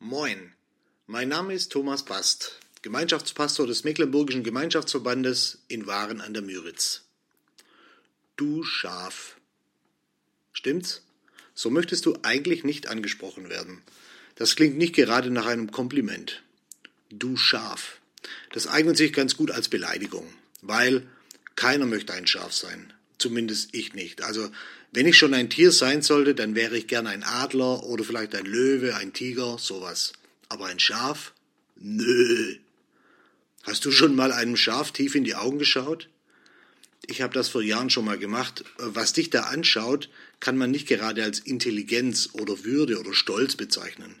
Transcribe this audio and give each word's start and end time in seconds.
Moin, 0.00 0.52
mein 1.08 1.28
Name 1.28 1.54
ist 1.54 1.72
Thomas 1.72 2.04
Bast, 2.04 2.60
Gemeinschaftspastor 2.82 3.66
des 3.66 3.82
Mecklenburgischen 3.82 4.44
Gemeinschaftsverbandes 4.44 5.58
in 5.66 5.88
Waren 5.88 6.20
an 6.20 6.32
der 6.32 6.42
Müritz. 6.42 7.02
Du 8.36 8.62
Schaf. 8.62 9.40
Stimmt's? 10.52 11.02
So 11.52 11.68
möchtest 11.68 12.06
du 12.06 12.16
eigentlich 12.22 12.62
nicht 12.62 12.86
angesprochen 12.86 13.48
werden. 13.48 13.82
Das 14.36 14.54
klingt 14.54 14.78
nicht 14.78 14.94
gerade 14.94 15.32
nach 15.32 15.46
einem 15.46 15.72
Kompliment. 15.72 16.44
Du 17.10 17.36
Schaf. 17.36 18.00
Das 18.52 18.68
eignet 18.68 18.96
sich 18.96 19.12
ganz 19.12 19.36
gut 19.36 19.50
als 19.50 19.68
Beleidigung, 19.68 20.32
weil 20.62 21.08
keiner 21.56 21.86
möchte 21.86 22.12
ein 22.12 22.28
Schaf 22.28 22.52
sein. 22.52 22.92
Zumindest 23.18 23.70
ich 23.72 23.94
nicht. 23.94 24.22
Also 24.22 24.48
wenn 24.92 25.06
ich 25.06 25.18
schon 25.18 25.34
ein 25.34 25.50
Tier 25.50 25.72
sein 25.72 26.02
sollte, 26.02 26.34
dann 26.34 26.54
wäre 26.54 26.76
ich 26.78 26.86
gern 26.86 27.06
ein 27.06 27.24
Adler 27.24 27.84
oder 27.84 28.04
vielleicht 28.04 28.34
ein 28.34 28.46
Löwe, 28.46 28.94
ein 28.96 29.12
Tiger, 29.12 29.58
sowas. 29.58 30.12
Aber 30.48 30.66
ein 30.66 30.78
Schaf? 30.78 31.32
Nö. 31.76 32.56
Hast 33.64 33.84
du 33.84 33.90
schon 33.90 34.14
mal 34.14 34.32
einem 34.32 34.56
Schaf 34.56 34.92
tief 34.92 35.14
in 35.14 35.24
die 35.24 35.34
Augen 35.34 35.58
geschaut? 35.58 36.08
Ich 37.06 37.22
habe 37.22 37.34
das 37.34 37.48
vor 37.48 37.62
Jahren 37.62 37.90
schon 37.90 38.04
mal 38.04 38.18
gemacht. 38.18 38.64
Was 38.76 39.12
dich 39.12 39.30
da 39.30 39.42
anschaut, 39.42 40.08
kann 40.40 40.56
man 40.56 40.70
nicht 40.70 40.86
gerade 40.86 41.22
als 41.22 41.38
Intelligenz 41.38 42.30
oder 42.32 42.64
Würde 42.64 42.98
oder 42.98 43.14
Stolz 43.14 43.56
bezeichnen. 43.56 44.14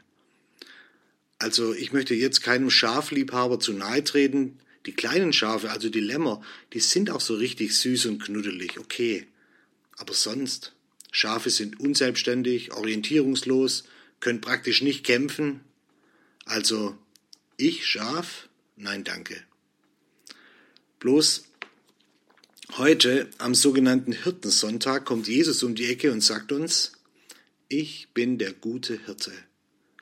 Also 1.38 1.72
ich 1.72 1.92
möchte 1.92 2.14
jetzt 2.14 2.42
keinem 2.42 2.70
Schafliebhaber 2.70 3.60
zu 3.60 3.72
nahe 3.72 4.02
treten. 4.02 4.58
Die 4.88 4.94
kleinen 4.94 5.34
Schafe, 5.34 5.70
also 5.70 5.90
die 5.90 6.00
Lämmer, 6.00 6.40
die 6.72 6.80
sind 6.80 7.10
auch 7.10 7.20
so 7.20 7.34
richtig 7.34 7.76
süß 7.76 8.06
und 8.06 8.22
knuddelig, 8.22 8.78
okay. 8.78 9.26
Aber 9.98 10.14
sonst, 10.14 10.72
Schafe 11.12 11.50
sind 11.50 11.78
unselbstständig, 11.78 12.72
orientierungslos, 12.72 13.84
können 14.20 14.40
praktisch 14.40 14.80
nicht 14.80 15.04
kämpfen. 15.04 15.60
Also, 16.46 16.96
ich 17.58 17.86
Schaf? 17.86 18.48
Nein, 18.76 19.04
danke. 19.04 19.44
Bloß 21.00 21.44
heute, 22.78 23.28
am 23.36 23.54
sogenannten 23.54 24.12
Hirtensonntag, 24.12 25.04
kommt 25.04 25.28
Jesus 25.28 25.62
um 25.62 25.74
die 25.74 25.84
Ecke 25.84 26.12
und 26.12 26.22
sagt 26.22 26.50
uns, 26.50 26.92
ich 27.68 28.08
bin 28.14 28.38
der 28.38 28.54
gute 28.54 28.98
Hirte. 29.04 29.32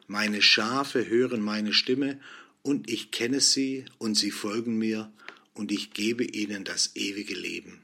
Meine 0.07 0.43
Schafe 0.43 1.09
hören 1.09 1.41
meine 1.41 1.73
Stimme 1.73 2.21
und 2.67 2.91
ich 2.91 3.13
kenne 3.13 3.41
sie 3.41 3.85
und 3.99 4.17
sie 4.17 4.33
folgen 4.33 4.77
mir 4.77 5.13
und 5.55 5.71
ich 5.71 5.93
gebe 5.93 6.25
ihnen 6.25 6.65
das 6.65 6.97
ewige 6.97 7.35
Leben. 7.35 7.81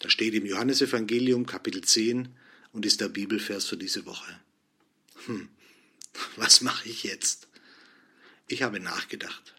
Das 0.00 0.10
steht 0.10 0.34
im 0.34 0.44
Johannesevangelium 0.44 1.46
Kapitel 1.46 1.80
10 1.80 2.28
und 2.72 2.84
ist 2.84 3.00
der 3.00 3.08
Bibelvers 3.08 3.66
für 3.66 3.76
diese 3.76 4.06
Woche. 4.06 4.40
Hm, 5.26 5.48
was 6.34 6.60
mache 6.60 6.88
ich 6.88 7.04
jetzt? 7.04 7.46
Ich 8.48 8.62
habe 8.62 8.80
nachgedacht. 8.80 9.54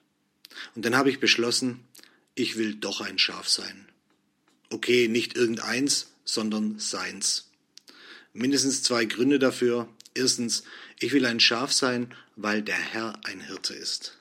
Und 0.75 0.83
dann 0.83 0.97
habe 0.97 1.09
ich 1.09 1.22
beschlossen, 1.22 1.85
ich 2.35 2.57
will 2.57 2.75
doch 2.75 2.99
ein 2.99 3.19
Schaf 3.19 3.47
sein. 3.47 3.88
Okay, 4.69 5.07
nicht 5.07 5.38
irgendeins, 5.38 6.11
sondern 6.25 6.77
seins. 6.77 7.52
Mindestens 8.33 8.83
zwei 8.83 9.05
Gründe 9.05 9.39
dafür. 9.39 9.88
Erstens, 10.13 10.63
ich 10.99 11.13
will 11.13 11.25
ein 11.25 11.39
Schaf 11.39 11.72
sein, 11.72 12.13
weil 12.35 12.61
der 12.61 12.75
Herr 12.75 13.17
ein 13.23 13.39
Hirte 13.39 13.73
ist. 13.73 14.17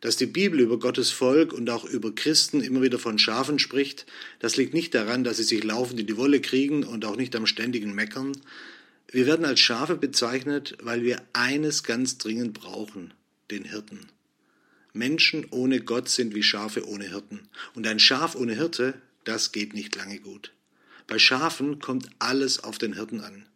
Dass 0.00 0.16
die 0.16 0.26
Bibel 0.26 0.60
über 0.60 0.78
Gottes 0.78 1.10
Volk 1.10 1.52
und 1.52 1.68
auch 1.70 1.84
über 1.84 2.14
Christen 2.14 2.60
immer 2.60 2.82
wieder 2.82 2.98
von 2.98 3.18
Schafen 3.18 3.58
spricht, 3.58 4.06
das 4.40 4.56
liegt 4.56 4.74
nicht 4.74 4.94
daran, 4.94 5.24
dass 5.24 5.38
sie 5.38 5.42
sich 5.42 5.64
laufend 5.64 6.00
in 6.00 6.06
die 6.06 6.16
Wolle 6.16 6.40
kriegen 6.40 6.84
und 6.84 7.04
auch 7.04 7.16
nicht 7.16 7.34
am 7.34 7.46
ständigen 7.46 7.94
Meckern. 7.94 8.32
Wir 9.10 9.26
werden 9.26 9.46
als 9.46 9.60
Schafe 9.60 9.96
bezeichnet, 9.96 10.76
weil 10.82 11.02
wir 11.02 11.22
eines 11.32 11.82
ganz 11.82 12.18
dringend 12.18 12.54
brauchen, 12.54 13.14
den 13.50 13.64
Hirten. 13.64 14.08
Menschen 14.92 15.46
ohne 15.50 15.80
Gott 15.80 16.08
sind 16.08 16.34
wie 16.34 16.42
Schafe 16.42 16.86
ohne 16.88 17.08
Hirten. 17.08 17.48
Und 17.74 17.86
ein 17.86 18.00
Schaf 18.00 18.34
ohne 18.34 18.54
Hirte, 18.54 18.94
das 19.24 19.52
geht 19.52 19.74
nicht 19.74 19.94
lange 19.94 20.18
gut. 20.18 20.52
Bei 21.06 21.18
Schafen 21.18 21.78
kommt 21.78 22.08
alles 22.18 22.64
auf 22.64 22.78
den 22.78 22.94
Hirten 22.94 23.20
an. 23.20 23.46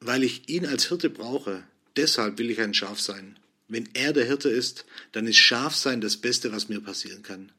Weil 0.00 0.22
ich 0.22 0.48
ihn 0.48 0.66
als 0.66 0.88
Hirte 0.88 1.10
brauche, 1.10 1.64
deshalb 1.96 2.38
will 2.38 2.50
ich 2.50 2.60
ein 2.60 2.74
Schaf 2.74 3.00
sein. 3.00 3.38
Wenn 3.68 3.88
er 3.94 4.12
der 4.12 4.26
Hirte 4.26 4.50
ist, 4.50 4.84
dann 5.12 5.26
ist 5.26 5.38
Schaf 5.38 5.74
sein 5.74 6.00
das 6.00 6.16
Beste, 6.16 6.52
was 6.52 6.68
mir 6.68 6.80
passieren 6.80 7.22
kann. 7.22 7.50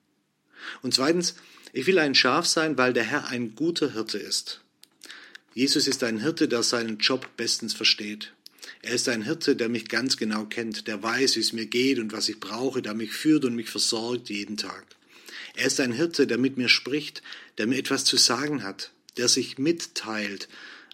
Und 0.81 0.93
zweitens, 0.93 1.35
ich 1.73 1.87
will 1.87 1.99
ein 1.99 2.15
Schaf 2.15 2.45
sein, 2.45 2.77
weil 2.77 2.93
der 2.93 3.03
Herr 3.03 3.27
ein 3.27 3.55
guter 3.55 3.93
Hirte 3.93 4.17
ist. 4.17 4.61
Jesus 5.53 5.87
ist 5.87 6.03
ein 6.03 6.19
Hirte, 6.19 6.47
der 6.47 6.63
seinen 6.63 6.97
Job 6.97 7.29
bestens 7.37 7.73
versteht. 7.73 8.33
Er 8.81 8.93
ist 8.93 9.09
ein 9.09 9.23
Hirte, 9.23 9.55
der 9.55 9.69
mich 9.69 9.87
ganz 9.87 10.17
genau 10.17 10.45
kennt, 10.45 10.87
der 10.87 11.01
weiß, 11.01 11.35
wie 11.35 11.39
es 11.39 11.53
mir 11.53 11.65
geht 11.65 11.97
und 11.99 12.11
was 12.11 12.29
ich 12.29 12.39
brauche, 12.39 12.81
der 12.81 12.93
mich 12.93 13.11
führt 13.11 13.45
und 13.45 13.55
mich 13.55 13.69
versorgt 13.69 14.29
jeden 14.29 14.57
Tag. 14.57 14.85
Er 15.55 15.67
ist 15.67 15.79
ein 15.79 15.93
Hirte, 15.93 16.27
der 16.27 16.37
mit 16.37 16.57
mir 16.57 16.69
spricht, 16.69 17.23
der 17.57 17.67
mir 17.67 17.77
etwas 17.77 18.03
zu 18.03 18.17
sagen 18.17 18.63
hat, 18.63 18.91
der 19.17 19.27
sich 19.27 19.57
mitteilt 19.57 20.49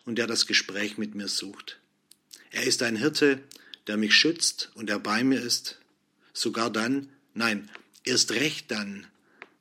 und 0.06 0.18
der 0.18 0.28
das 0.28 0.46
Gespräch 0.46 0.98
mit 0.98 1.16
mir 1.16 1.28
sucht. 1.28 1.80
Er 2.52 2.64
ist 2.64 2.84
ein 2.84 2.96
Hirte, 2.96 3.40
der 3.88 3.98
mich 3.98 4.14
schützt 4.14 4.72
und 4.76 4.88
der 4.88 5.00
bei 5.00 5.24
mir 5.24 5.42
ist, 5.42 5.80
sogar 6.34 6.70
dann, 6.70 7.10
nein, 7.34 7.70
erst 8.04 8.32
recht 8.32 8.72
dann, 8.72 9.08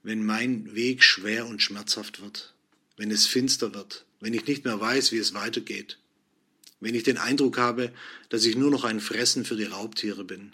wenn 0.02 0.24
mein 0.24 0.74
Weg 0.74 1.02
schwer 1.02 1.46
und 1.46 1.62
schmerzhaft 1.62 2.22
wird, 2.22 2.54
wenn 2.96 3.10
es 3.10 3.26
finster 3.26 3.74
wird, 3.74 4.04
wenn 4.20 4.34
ich 4.34 4.46
nicht 4.46 4.64
mehr 4.64 4.80
weiß, 4.80 5.12
wie 5.12 5.18
es 5.18 5.34
weitergeht, 5.34 5.98
wenn 6.80 6.94
ich 6.94 7.02
den 7.02 7.18
Eindruck 7.18 7.58
habe, 7.58 7.92
dass 8.28 8.44
ich 8.44 8.56
nur 8.56 8.70
noch 8.70 8.84
ein 8.84 9.00
Fressen 9.00 9.44
für 9.44 9.56
die 9.56 9.64
Raubtiere 9.64 10.24
bin. 10.24 10.52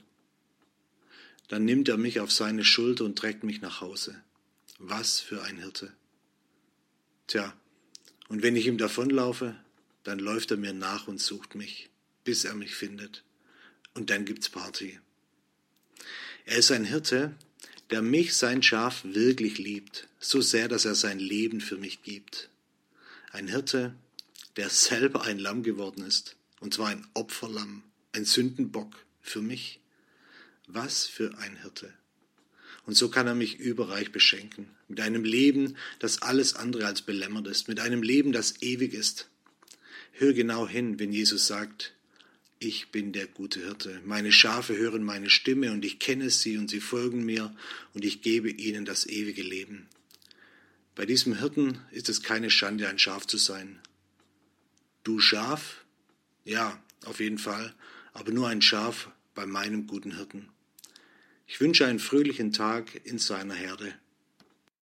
Dann 1.48 1.64
nimmt 1.64 1.88
er 1.88 1.96
mich 1.96 2.18
auf 2.18 2.32
seine 2.32 2.64
Schulter 2.64 3.04
und 3.04 3.16
trägt 3.16 3.44
mich 3.44 3.60
nach 3.60 3.80
Hause. 3.80 4.20
Was 4.78 5.20
für 5.20 5.42
ein 5.42 5.58
Hirte. 5.58 5.92
Tja, 7.28 7.54
und 8.28 8.42
wenn 8.42 8.56
ich 8.56 8.66
ihm 8.66 8.78
davonlaufe, 8.78 9.56
dann 10.02 10.18
läuft 10.18 10.50
er 10.50 10.56
mir 10.56 10.72
nach 10.72 11.06
und 11.06 11.20
sucht 11.20 11.54
mich, 11.54 11.88
bis 12.24 12.44
er 12.44 12.54
mich 12.54 12.74
findet 12.74 13.22
und 13.96 14.10
dann 14.10 14.24
gibt's 14.24 14.48
Party. 14.48 15.00
Er 16.44 16.58
ist 16.58 16.70
ein 16.70 16.84
Hirte, 16.84 17.34
der 17.90 18.02
mich, 18.02 18.34
sein 18.34 18.62
Schaf, 18.62 19.02
wirklich 19.04 19.58
liebt, 19.58 20.06
so 20.20 20.40
sehr, 20.40 20.68
dass 20.68 20.84
er 20.84 20.94
sein 20.94 21.18
Leben 21.18 21.60
für 21.60 21.76
mich 21.76 22.02
gibt. 22.02 22.50
Ein 23.32 23.48
Hirte, 23.48 23.94
der 24.56 24.70
selber 24.70 25.22
ein 25.22 25.38
Lamm 25.38 25.62
geworden 25.62 26.04
ist, 26.04 26.36
und 26.60 26.74
zwar 26.74 26.88
ein 26.88 27.06
Opferlamm, 27.14 27.82
ein 28.12 28.24
Sündenbock 28.24 29.04
für 29.22 29.42
mich. 29.42 29.80
Was 30.68 31.06
für 31.06 31.36
ein 31.38 31.56
Hirte. 31.62 31.92
Und 32.86 32.94
so 32.94 33.08
kann 33.08 33.26
er 33.26 33.34
mich 33.34 33.58
überreich 33.58 34.12
beschenken, 34.12 34.68
mit 34.88 35.00
einem 35.00 35.24
Leben, 35.24 35.76
das 35.98 36.22
alles 36.22 36.54
andere 36.54 36.86
als 36.86 37.02
belämmert 37.02 37.46
ist, 37.46 37.68
mit 37.68 37.80
einem 37.80 38.02
Leben, 38.02 38.32
das 38.32 38.62
ewig 38.62 38.94
ist. 38.94 39.28
Hör 40.12 40.32
genau 40.32 40.68
hin, 40.68 40.98
wenn 40.98 41.12
Jesus 41.12 41.46
sagt, 41.46 41.95
ich 42.58 42.90
bin 42.90 43.12
der 43.12 43.26
gute 43.26 43.60
Hirte. 43.60 44.00
Meine 44.04 44.32
Schafe 44.32 44.76
hören 44.76 45.02
meine 45.02 45.30
Stimme 45.30 45.72
und 45.72 45.84
ich 45.84 45.98
kenne 45.98 46.30
sie 46.30 46.56
und 46.58 46.70
sie 46.70 46.80
folgen 46.80 47.24
mir 47.24 47.54
und 47.92 48.04
ich 48.04 48.22
gebe 48.22 48.50
ihnen 48.50 48.84
das 48.84 49.06
ewige 49.06 49.42
Leben. 49.42 49.88
Bei 50.94 51.04
diesem 51.04 51.38
Hirten 51.38 51.78
ist 51.90 52.08
es 52.08 52.22
keine 52.22 52.50
Schande, 52.50 52.88
ein 52.88 52.98
Schaf 52.98 53.26
zu 53.26 53.36
sein. 53.36 53.80
Du 55.04 55.20
Schaf? 55.20 55.84
Ja, 56.44 56.82
auf 57.04 57.20
jeden 57.20 57.38
Fall, 57.38 57.74
aber 58.12 58.32
nur 58.32 58.48
ein 58.48 58.62
Schaf 58.62 59.10
bei 59.34 59.44
meinem 59.44 59.86
guten 59.86 60.16
Hirten. 60.16 60.48
Ich 61.46 61.60
wünsche 61.60 61.86
einen 61.86 61.98
fröhlichen 61.98 62.52
Tag 62.52 63.02
in 63.04 63.18
seiner 63.18 63.54
Herde. 63.54 63.94